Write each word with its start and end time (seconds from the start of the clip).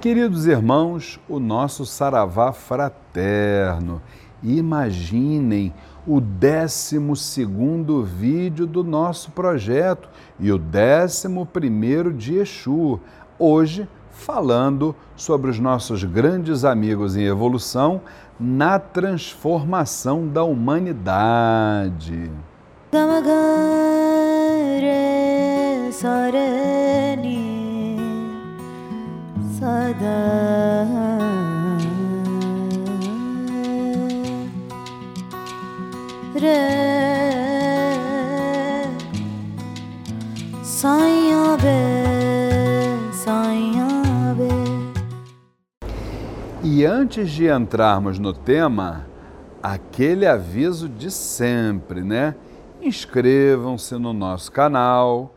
Queridos 0.00 0.46
irmãos, 0.46 1.18
o 1.28 1.40
nosso 1.40 1.84
saravá 1.84 2.52
fraterno. 2.52 4.00
Imaginem 4.40 5.74
o 6.06 6.20
12 6.20 7.00
vídeo 8.04 8.64
do 8.64 8.84
nosso 8.84 9.32
projeto 9.32 10.08
e 10.38 10.52
o 10.52 10.56
11 10.56 12.12
de 12.16 12.36
Exu. 12.36 13.00
Hoje, 13.36 13.88
falando 14.12 14.94
sobre 15.16 15.50
os 15.50 15.58
nossos 15.58 16.04
grandes 16.04 16.64
amigos 16.64 17.16
em 17.16 17.24
evolução 17.24 18.00
na 18.38 18.78
transformação 18.78 20.28
da 20.28 20.44
humanidade. 20.44 22.30
E 46.62 46.84
antes 46.84 47.30
de 47.30 47.48
entrarmos 47.48 48.18
no 48.18 48.32
tema, 48.32 49.06
aquele 49.62 50.26
aviso 50.26 50.88
de 50.88 51.10
sempre, 51.10 52.02
né? 52.02 52.34
Inscrevam-se 52.80 53.96
no 53.96 54.12
nosso 54.12 54.52
canal, 54.52 55.34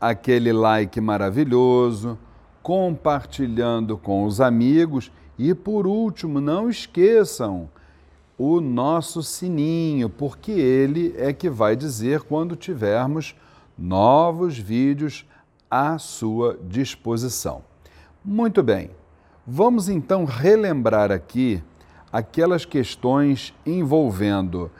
aquele 0.00 0.52
like 0.52 1.00
maravilhoso 1.00 2.16
compartilhando 2.62 3.96
com 3.96 4.24
os 4.24 4.40
amigos 4.40 5.10
e, 5.38 5.54
por 5.54 5.86
último, 5.86 6.40
não 6.40 6.68
esqueçam 6.68 7.68
o 8.36 8.60
nosso 8.60 9.22
sininho, 9.22 10.08
porque 10.08 10.50
ele 10.50 11.14
é 11.16 11.32
que 11.32 11.50
vai 11.50 11.76
dizer 11.76 12.22
quando 12.22 12.56
tivermos 12.56 13.34
novos 13.76 14.58
vídeos 14.58 15.26
à 15.70 15.98
sua 15.98 16.58
disposição. 16.68 17.62
Muito 18.24 18.62
bem, 18.62 18.90
vamos 19.46 19.88
então 19.88 20.24
relembrar 20.24 21.10
aqui 21.10 21.62
aquelas 22.12 22.64
questões 22.64 23.54
envolvendo 23.64 24.70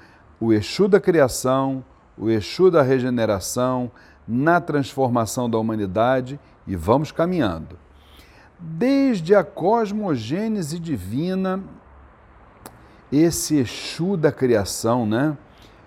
o 0.40 0.52
Exu 0.52 0.88
da 0.88 1.00
criação, 1.00 1.84
o 2.18 2.28
Exu 2.28 2.70
da 2.70 2.82
regeneração, 2.82 3.90
na 4.26 4.60
transformação 4.60 5.48
da 5.48 5.58
humanidade 5.58 6.38
e 6.66 6.76
vamos 6.76 7.12
caminhando. 7.12 7.78
Desde 8.58 9.34
a 9.34 9.42
cosmogênese 9.42 10.78
divina, 10.78 11.62
esse 13.10 13.56
Exu 13.56 14.16
da 14.16 14.30
criação, 14.30 15.06
né? 15.06 15.36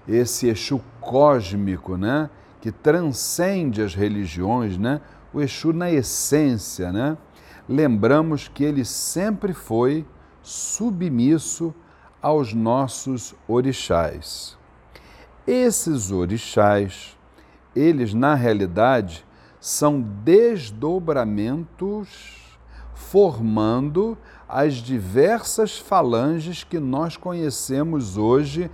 Esse 0.08 0.48
Exu 0.48 0.82
cósmico, 1.00 1.96
né? 1.96 2.30
Que 2.60 2.72
transcende 2.72 3.82
as 3.82 3.94
religiões, 3.94 4.78
né? 4.78 5.02
O 5.34 5.40
Exu 5.40 5.72
na 5.72 5.92
essência, 5.92 6.92
né? 6.92 7.18
Lembramos 7.68 8.48
que 8.48 8.64
ele 8.64 8.84
sempre 8.84 9.54
foi 9.54 10.06
submisso 10.42 11.74
aos 12.22 12.54
nossos 12.54 13.36
orixás. 13.48 14.58
Esses 15.46 16.12
orixás, 16.12 17.18
eles 17.76 18.14
na 18.14 18.34
realidade 18.34 19.26
são 19.64 20.02
desdobramentos 20.02 22.44
formando 22.94 24.17
as 24.47 24.73
diversas 24.73 25.78
falanges 25.78 26.66
que 26.66 26.80
nós 26.80 27.16
conhecemos 27.16 28.17
hoje 28.17 28.69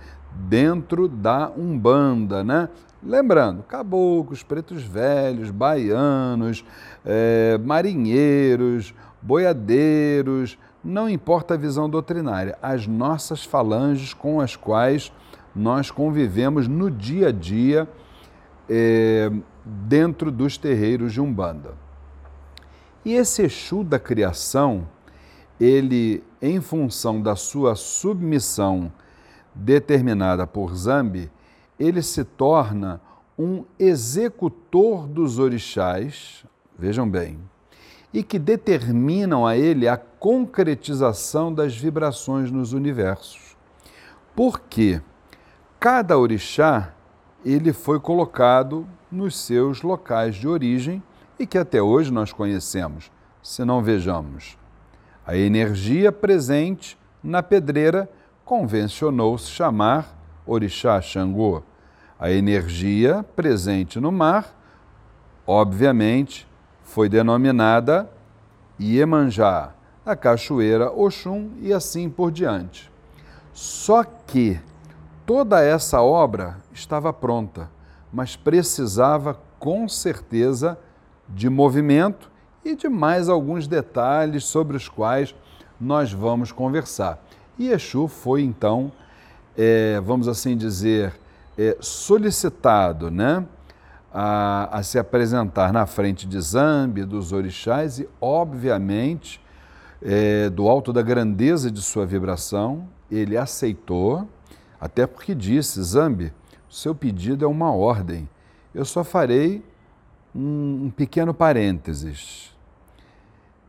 dentro 0.48 1.06
da 1.06 1.48
Umbanda, 1.56 2.42
né? 2.42 2.68
Lembrando, 3.00 3.62
caboclos, 3.62 4.42
pretos 4.42 4.82
velhos, 4.82 5.52
baianos, 5.52 6.64
é, 7.06 7.56
marinheiros, 7.58 8.92
boiadeiros, 9.22 10.58
não 10.82 11.08
importa 11.08 11.54
a 11.54 11.56
visão 11.56 11.88
doutrinária, 11.88 12.58
as 12.60 12.88
nossas 12.88 13.44
falanges 13.44 14.12
com 14.12 14.40
as 14.40 14.56
quais 14.56 15.12
nós 15.54 15.88
convivemos 15.88 16.66
no 16.66 16.90
dia 16.90 17.28
a 17.28 17.32
dia 17.32 17.88
é, 18.68 19.30
dentro 19.64 20.30
dos 20.30 20.56
terreiros 20.56 21.12
de 21.12 21.20
Umbanda. 21.20 21.74
E 23.04 23.14
esse 23.14 23.42
Exu 23.42 23.82
da 23.82 23.98
criação, 23.98 24.86
ele, 25.58 26.22
em 26.40 26.60
função 26.60 27.20
da 27.20 27.34
sua 27.36 27.74
submissão 27.74 28.92
determinada 29.54 30.46
por 30.46 30.74
Zambi, 30.74 31.30
ele 31.78 32.02
se 32.02 32.24
torna 32.24 33.00
um 33.38 33.64
executor 33.78 35.06
dos 35.06 35.38
orixás, 35.38 36.44
vejam 36.78 37.08
bem, 37.08 37.38
e 38.12 38.22
que 38.22 38.38
determinam 38.38 39.46
a 39.46 39.56
ele 39.56 39.88
a 39.88 39.96
concretização 39.96 41.52
das 41.52 41.74
vibrações 41.74 42.50
nos 42.50 42.72
universos. 42.72 43.56
Porque 44.36 45.00
cada 45.78 46.18
orixá 46.18 46.92
ele 47.44 47.72
foi 47.72 47.98
colocado 47.98 48.86
nos 49.10 49.36
seus 49.36 49.82
locais 49.82 50.36
de 50.36 50.46
origem 50.46 51.02
e 51.38 51.46
que 51.46 51.58
até 51.58 51.80
hoje 51.80 52.12
nós 52.12 52.32
conhecemos, 52.32 53.10
se 53.42 53.64
não 53.64 53.82
vejamos. 53.82 54.58
A 55.26 55.36
energia 55.36 56.12
presente 56.12 56.98
na 57.22 57.42
pedreira 57.42 58.08
convencionou-se 58.44 59.50
chamar 59.50 60.18
Orixá 60.46 61.00
Xangô. 61.00 61.62
A 62.18 62.30
energia 62.30 63.24
presente 63.36 63.98
no 64.00 64.12
mar, 64.12 64.54
obviamente, 65.46 66.46
foi 66.82 67.08
denominada 67.08 68.10
Iemanjá, 68.78 69.72
a 70.04 70.16
cachoeira 70.16 70.90
Oxum 70.90 71.50
e 71.60 71.72
assim 71.72 72.10
por 72.10 72.30
diante. 72.30 72.90
Só 73.52 74.04
que 74.04 74.58
toda 75.30 75.62
essa 75.62 76.02
obra 76.02 76.56
estava 76.72 77.12
pronta 77.12 77.70
mas 78.12 78.34
precisava 78.34 79.38
com 79.60 79.88
certeza 79.88 80.76
de 81.28 81.48
movimento 81.48 82.28
e 82.64 82.74
de 82.74 82.88
mais 82.88 83.28
alguns 83.28 83.68
detalhes 83.68 84.42
sobre 84.42 84.76
os 84.76 84.88
quais 84.88 85.32
nós 85.80 86.12
vamos 86.12 86.50
conversar. 86.50 87.24
E 87.56 87.68
Exu 87.68 88.08
foi 88.08 88.42
então, 88.42 88.90
é, 89.56 90.00
vamos 90.00 90.26
assim 90.26 90.56
dizer, 90.56 91.14
é, 91.56 91.76
solicitado 91.78 93.08
né, 93.08 93.46
a, 94.12 94.78
a, 94.78 94.82
se 94.82 94.98
apresentar 94.98 95.72
na 95.72 95.86
frente 95.86 96.26
de 96.26 96.40
Zambi, 96.40 97.04
dos 97.04 97.32
orixás 97.32 98.00
e, 98.00 98.08
obviamente, 98.20 99.40
é, 100.02 100.50
do 100.50 100.68
alto 100.68 100.92
da 100.92 101.02
grandeza 101.02 101.70
de 101.70 101.80
sua 101.80 102.04
vibração, 102.04 102.88
ele 103.08 103.36
aceitou, 103.36 104.28
até 104.80 105.06
porque 105.06 105.34
disse: 105.34 105.82
Zambi, 105.82 106.32
seu 106.68 106.94
pedido 106.94 107.44
é 107.44 107.48
uma 107.48 107.72
ordem. 107.72 108.28
Eu 108.74 108.84
só 108.84 109.04
farei 109.04 109.64
um, 110.34 110.90
pequeno 110.90 111.34
parênteses. 111.34 112.56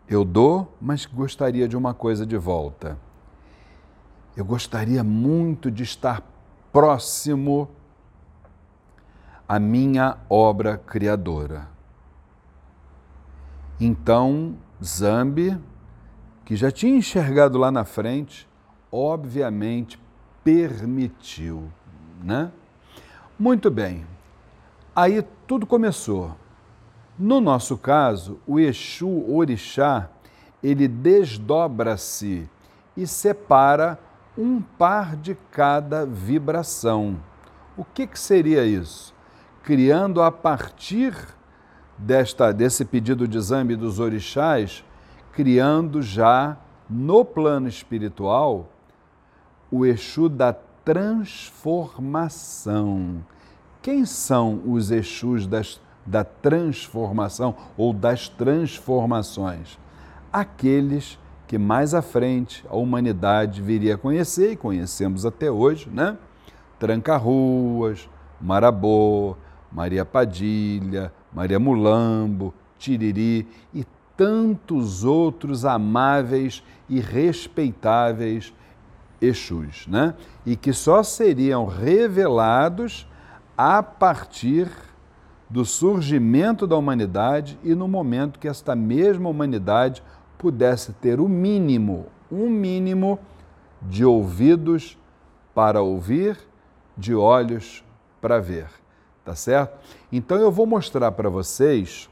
Eu 0.08 0.24
dou, 0.24 0.76
mas 0.80 1.06
gostaria 1.06 1.68
de 1.68 1.76
uma 1.76 1.94
coisa 1.94 2.26
de 2.26 2.38
volta. 2.38 2.98
Eu 4.38 4.46
gostaria 4.46 5.04
muito 5.04 5.70
de 5.70 5.84
estar 5.84 6.22
próximo 6.72 7.70
à 9.48 9.60
minha 9.60 10.18
obra 10.30 10.78
criadora. 10.78 11.68
Então, 13.80 14.56
Zambi, 14.84 15.58
que 16.46 16.56
já 16.56 16.72
tinha 16.72 16.96
enxergado 16.96 17.58
lá 17.58 17.72
na 17.72 17.84
frente, 17.84 18.48
obviamente 18.92 20.00
permitiu, 20.44 21.72
né? 22.24 22.52
Muito 23.38 23.70
bem. 23.72 24.06
Aí 24.96 25.24
tudo 25.48 25.66
começou. 25.66 26.36
No 27.18 27.40
nosso 27.40 27.78
caso, 27.78 28.40
o 28.48 28.60
Exu 28.60 29.26
Orixá, 29.32 30.10
ele 30.62 30.88
desdobra-se 30.88 32.50
e 32.96 33.08
separa 33.08 34.00
um 34.38 34.62
par 34.62 35.16
de 35.16 35.36
cada 35.52 36.06
vibração. 36.06 37.18
O 37.78 37.84
que, 37.84 38.08
que 38.08 38.20
seria 38.20 38.66
isso? 38.66 39.14
Criando 39.64 40.22
a 40.22 40.32
partir 40.32 41.16
desta, 41.98 42.52
desse 42.52 42.84
pedido 42.84 43.28
de 43.28 43.38
exame 43.38 43.76
dos 43.76 44.00
orixás, 44.00 44.84
criando 45.32 46.02
já 46.02 46.58
no 46.90 47.24
plano 47.24 47.68
espiritual 47.68 48.70
o 49.72 49.86
Exu 49.86 50.28
da 50.28 50.52
transformação. 50.54 53.24
Quem 53.82 54.06
são 54.06 54.62
os 54.66 54.92
Exus 54.92 55.48
das, 55.48 55.80
da 56.06 56.24
transformação 56.24 57.56
ou 57.78 57.94
das 57.94 58.28
transformações? 58.28 59.80
aqueles 60.32 61.20
que 61.48 61.58
mais 61.58 61.94
à 61.94 62.02
frente 62.02 62.64
a 62.70 62.76
humanidade 62.76 63.62
viria 63.62 63.96
a 63.96 63.98
conhecer 63.98 64.54
e 64.54 64.56
conhecemos 64.56 65.26
até 65.26 65.52
hoje, 65.52 65.90
né? 65.90 66.18
Tranca-ruas, 66.80 68.10
Marabô, 68.40 69.36
Maria 69.72 70.06
Padilha, 70.06 71.12
Maria 71.34 71.60
Mulambo, 71.60 72.54
Tiriri 72.80 73.48
e 73.74 73.86
tantos 74.16 75.04
outros 75.04 75.66
amáveis 75.66 76.64
e 76.90 77.00
respeitáveis 77.00 78.54
Exus, 79.22 79.86
né? 79.88 80.16
E 80.46 80.56
que 80.56 80.74
só 80.74 81.04
seriam 81.04 81.66
revelados 81.66 83.08
a 83.56 83.84
partir 83.84 84.68
do 85.50 85.64
surgimento 85.64 86.66
da 86.66 86.76
humanidade 86.76 87.60
e 87.64 87.76
no 87.76 87.88
momento 87.88 88.40
que 88.40 88.48
esta 88.48 88.76
mesma 88.76 89.30
humanidade 89.30 90.02
pudesse 90.38 90.94
ter 90.94 91.20
o 91.20 91.28
mínimo, 91.28 92.08
um 92.32 92.50
mínimo 92.50 93.20
de 93.82 94.04
ouvidos 94.06 94.98
para 95.54 95.82
ouvir, 95.82 96.38
de 96.98 97.14
olhos 97.14 97.84
para 98.22 98.40
ver, 98.40 98.68
tá 99.26 99.36
certo? 99.36 99.78
Então 100.12 100.38
eu 100.38 100.52
vou 100.52 100.66
mostrar 100.66 101.12
para 101.12 101.30
vocês, 101.30 102.10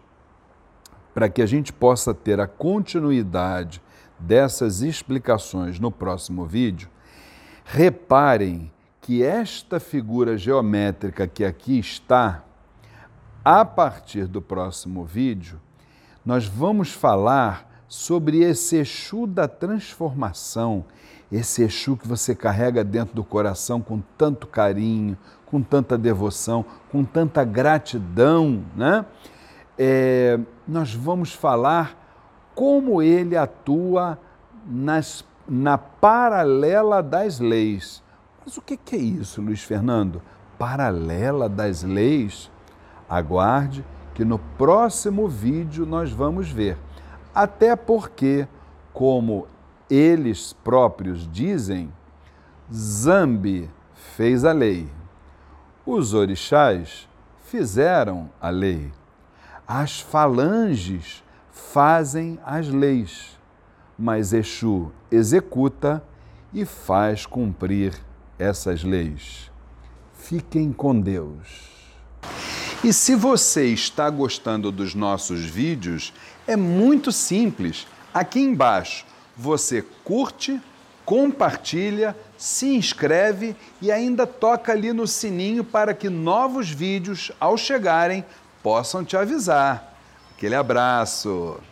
para 1.13 1.29
que 1.29 1.41
a 1.41 1.45
gente 1.45 1.71
possa 1.71 2.13
ter 2.13 2.39
a 2.39 2.47
continuidade 2.47 3.81
dessas 4.19 4.81
explicações 4.81 5.79
no 5.79 5.89
próximo 5.89 6.45
vídeo, 6.45 6.89
reparem 7.71 8.71
que 8.99 9.21
esta 9.23 9.79
figura 9.79 10.35
geométrica 10.35 11.27
que 11.27 11.45
aqui 11.45 11.77
está, 11.77 12.43
a 13.45 13.63
partir 13.63 14.25
do 14.25 14.41
próximo 14.41 15.05
vídeo, 15.05 15.61
nós 16.25 16.47
vamos 16.47 16.91
falar 16.91 17.83
sobre 17.87 18.39
esse 18.39 18.77
Exu 18.77 19.27
da 19.27 19.47
transformação, 19.47 20.83
esse 21.31 21.61
Exu 21.61 21.95
que 21.95 22.07
você 22.07 22.33
carrega 22.33 22.83
dentro 22.83 23.13
do 23.15 23.23
coração 23.23 23.79
com 23.81 24.01
tanto 24.17 24.47
carinho, 24.47 25.15
com 25.45 25.61
tanta 25.61 25.95
devoção, 25.95 26.65
com 26.91 27.03
tanta 27.03 27.43
gratidão, 27.43 28.65
né? 28.75 29.05
É, 29.77 30.39
nós 30.67 30.95
vamos 30.95 31.33
falar 31.33 31.95
como 32.55 32.99
ele 32.99 33.37
atua 33.37 34.19
nas, 34.65 35.23
na 35.49 35.77
paralela 35.77 37.01
das 37.01 37.39
leis. 37.39 38.03
Mas 38.45 38.55
o 38.57 38.61
que 38.61 38.79
é 38.95 38.99
isso, 38.99 39.41
Luiz 39.41 39.63
Fernando? 39.63 40.21
Paralela 40.57 41.49
das 41.49 41.83
leis? 41.83 42.51
Aguarde 43.09 43.83
que 44.13 44.25
no 44.25 44.37
próximo 44.37 45.29
vídeo 45.29 45.85
nós 45.85 46.11
vamos 46.11 46.51
ver. 46.51 46.77
Até 47.33 47.73
porque, 47.73 48.45
como 48.91 49.47
eles 49.89 50.51
próprios 50.51 51.25
dizem, 51.31 51.89
Zambi 52.69 53.69
fez 53.93 54.43
a 54.43 54.51
lei. 54.51 54.89
Os 55.85 56.13
orixás 56.13 57.07
fizeram 57.45 58.29
a 58.41 58.49
lei. 58.49 58.91
As 59.65 60.01
falanges 60.01 61.23
fazem 61.49 62.37
as 62.45 62.67
leis, 62.67 63.38
mas 63.99 64.31
Exu 64.31 64.89
executa 65.11 66.01
e 66.53 66.63
faz 66.63 67.25
cumprir 67.25 67.93
essas 68.39 68.81
leis. 68.81 69.51
Fiquem 70.17 70.71
com 70.71 70.99
Deus. 70.99 71.67
E 72.81 72.93
se 72.93 73.13
você 73.13 73.65
está 73.65 74.09
gostando 74.09 74.71
dos 74.71 74.95
nossos 74.95 75.43
vídeos, 75.43 76.13
é 76.47 76.55
muito 76.55 77.11
simples. 77.11 77.85
Aqui 78.13 78.39
embaixo 78.39 79.05
você 79.35 79.81
curte, 80.03 80.61
compartilha, 81.03 82.15
se 82.37 82.67
inscreve 82.67 83.55
e 83.81 83.91
ainda 83.91 84.25
toca 84.25 84.71
ali 84.71 84.93
no 84.93 85.05
sininho 85.05 85.63
para 85.63 85.93
que 85.93 86.09
novos 86.09 86.69
vídeos, 86.69 87.31
ao 87.39 87.57
chegarem, 87.57 88.23
possam 88.63 89.03
te 89.03 89.17
avisar. 89.17 89.97
Aquele 90.35 90.55
abraço! 90.55 91.68